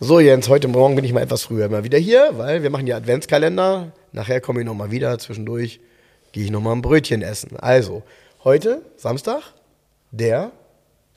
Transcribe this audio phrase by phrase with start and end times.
[0.00, 2.86] So, Jens, heute Morgen bin ich mal etwas früher mal wieder hier, weil wir machen
[2.86, 3.90] ja Adventskalender.
[4.12, 5.18] Nachher komme ich nochmal wieder.
[5.18, 5.80] Zwischendurch
[6.30, 7.56] gehe ich nochmal ein Brötchen essen.
[7.56, 8.04] Also,
[8.44, 9.42] heute, Samstag,
[10.12, 10.52] der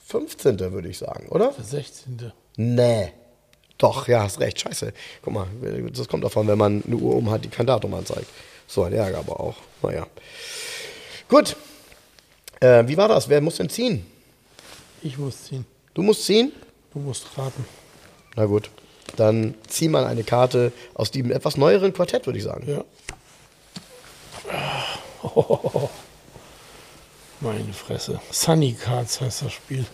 [0.08, 0.60] 15.
[0.60, 1.54] würde ich sagen, oder?
[1.56, 2.32] Der 16.
[2.58, 3.14] Nee.
[3.78, 4.60] Doch, ja, hast recht.
[4.60, 4.94] Scheiße.
[5.22, 5.46] Guck mal,
[5.94, 8.26] das kommt davon, wenn man eine Uhr um hat, die kein Datum anzeigt.
[8.66, 9.58] So ein Ärger aber auch.
[9.84, 10.08] Naja.
[11.30, 11.56] Gut.
[12.60, 13.30] Äh, wie war das?
[13.30, 14.08] Wer muss denn ziehen?
[15.04, 15.68] Ich muss ziehen.
[15.94, 16.52] Du musst ziehen?
[16.92, 17.64] Du musst raten.
[18.36, 18.70] Na gut.
[19.16, 22.68] Dann zieh mal eine Karte aus dem etwas neueren Quartett, würde ich sagen.
[22.70, 22.84] Ja.
[25.24, 25.90] Oh,
[27.42, 28.20] meine Fresse.
[28.32, 29.86] Sunny Cards heißt das Spiel.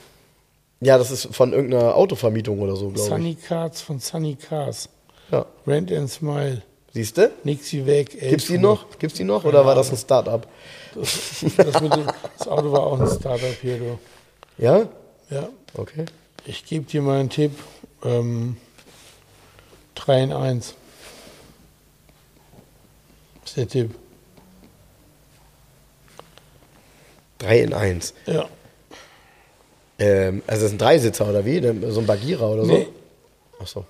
[0.79, 3.45] Ja, das ist von irgendeiner Autovermietung oder so, glaube Sunny ich.
[3.45, 4.89] Cards von Sunny Cars.
[5.31, 5.45] Ja.
[5.65, 6.61] Rent and Smile.
[6.93, 7.31] Siehst du?
[7.43, 8.17] Nixie weg.
[8.19, 8.97] Gibt's die noch?
[8.97, 9.43] Gibt's die noch?
[9.43, 10.47] Oder war das ein Start-up?
[10.95, 11.73] Das, das,
[12.37, 13.99] das Auto war auch ein Startup hier, du.
[14.57, 14.87] Ja?
[15.29, 15.49] Ja.
[15.73, 16.05] Okay.
[16.45, 17.51] Ich gebe dir mal einen Tipp.
[18.03, 18.57] Ähm,
[19.95, 20.75] 3 in 1.
[23.41, 23.95] Das ist der Tipp.
[27.39, 28.13] 3 in 1.
[28.25, 28.47] Ja.
[29.99, 31.59] Ähm, also das ist ein Dreisitzer oder wie?
[31.91, 32.71] So ein Bagheera oder so?
[32.71, 32.87] Nee.
[33.61, 33.85] Ach so.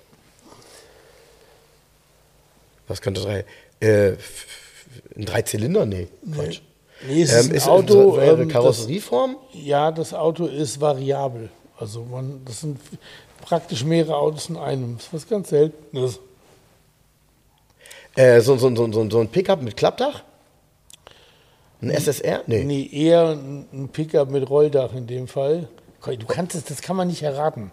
[2.86, 3.44] Was könnte drei?
[3.80, 4.16] Äh,
[5.14, 5.84] ein Dreizylinder?
[5.84, 6.60] Nee, Quatsch.
[7.06, 7.92] Nee, es ist Ähm, ein ist Auto.
[7.92, 9.36] so eine ähm, Karosserieform?
[9.52, 11.50] Das, ja, das Auto ist variabel.
[11.76, 12.80] Also man, das sind
[13.40, 14.96] praktisch mehrere Autos in einem.
[14.96, 16.20] Das ist was ganz Seltenes.
[18.16, 20.22] Äh, so, so, so, so, so ein Pickup mit Klappdach?
[21.80, 22.42] Ein SSR?
[22.46, 22.64] Nee.
[22.64, 25.68] Nee, eher ein Pickup mit Rolldach in dem Fall.
[26.04, 27.70] Du kannst es, das kann man nicht erraten.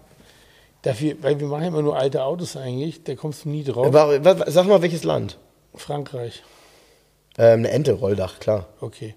[0.82, 3.92] Dafür, weil wir machen immer nur alte Autos eigentlich, da kommst du nie drauf.
[3.92, 5.38] Wa- Sag mal, welches Land?
[5.74, 6.42] Frankreich,
[7.38, 8.66] Ähm, eine Ente, Rolldach, klar.
[8.80, 9.14] okay.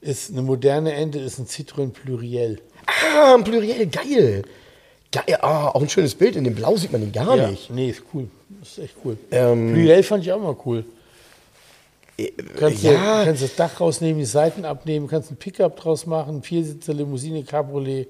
[0.00, 2.60] Ist eine moderne Ente, ist ein Citroën Pluriel.
[2.86, 4.42] Ah, ein Pluriel, geil.
[5.12, 6.36] Geil, ah, auch ein schönes Bild.
[6.36, 7.70] In dem Blau sieht man ihn gar ja, nicht.
[7.70, 8.28] nee, ist cool.
[8.62, 9.16] Ist echt cool.
[9.30, 10.84] Ähm, Pluriel fand ich auch mal cool.
[12.58, 13.20] Kannst, ja.
[13.20, 17.44] du, kannst das Dach rausnehmen, die Seiten abnehmen, kannst ein Pickup draus machen, Viersitzer, Limousine,
[17.44, 18.08] Cabriolet,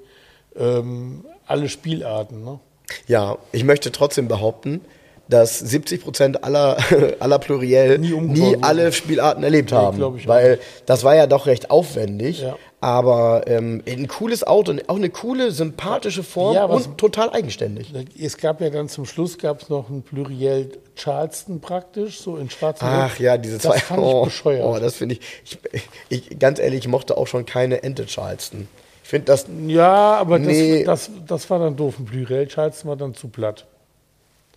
[0.56, 2.44] ähm, alle Spielarten.
[2.44, 2.60] Ne?
[3.08, 4.80] Ja, ich möchte trotzdem behaupten,
[5.28, 6.76] dass 70 Prozent aller,
[7.20, 9.98] aller Pluriel Nie nie, alle Spielarten erlebt Nee, haben.
[9.98, 12.42] ich auch weil das war ja doch recht aufwendig.
[12.42, 12.56] Ja.
[12.80, 17.92] Aber ähm, ein cooles Auto, auch eine coole, sympathische Form Ja, und total eigenständig.
[18.20, 22.78] Es gab ja dann zum Schluss gab's noch ein Pluriel Charleston praktisch, so in schwarz
[22.82, 23.78] Ach ja, diese das zwei.
[23.78, 24.64] fand ich oh, bescheuert.
[24.64, 25.88] oh, das finde ich, ich,
[26.30, 26.38] ich.
[26.38, 28.68] Ganz ehrlich, ich mochte auch schon keine Ente Charleston.
[29.02, 29.46] Ich finde das.
[29.66, 30.84] Ja, aber das, Nee.
[30.84, 31.98] das, das war dann doof.
[31.98, 33.66] Ein Pluriel Charleston war dann zu platt.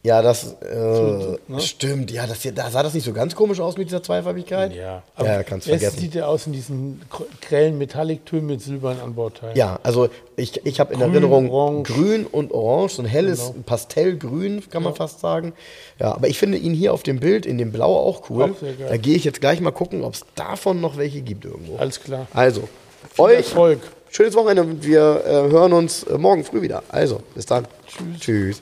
[0.01, 0.75] Ja, das äh,
[1.49, 1.59] ne?
[1.59, 2.09] stimmt.
[2.09, 4.73] Ja, das, da sah das nicht so ganz komisch aus mit dieser Zweifarbigkeit.
[4.73, 5.99] Ja, ja kannst es vergessen.
[5.99, 9.57] sieht ja aus in diesen gr- grellen Metalliktönen mit silbernen Anbauteilen.
[9.57, 10.07] Ja, also
[10.37, 11.83] ich, ich habe in Erinnerung orange.
[11.91, 13.55] grün und orange, so ein helles Genau.
[13.65, 15.51] Pastellgrün, kann man fast sagen.
[15.99, 18.43] Ja, aber ich finde ihn hier auf dem Bild in dem Blau auch cool.
[18.43, 18.87] Auch.
[18.87, 21.75] Da gehe ich jetzt gleich mal gucken, ob es davon noch welche gibt irgendwo.
[21.75, 22.25] Alles klar.
[22.33, 22.69] Also,
[23.15, 23.79] Viel euch Erfolg.
[24.11, 26.83] schönes Wochenende und wir äh, hören uns äh, morgen früh wieder.
[26.87, 27.67] Also, bis dann.
[27.85, 28.19] Tschüss.
[28.21, 28.61] Tschüss.